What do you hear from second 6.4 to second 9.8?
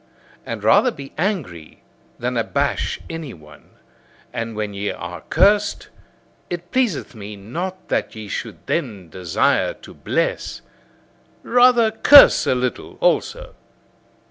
it pleaseth me not that ye should then desire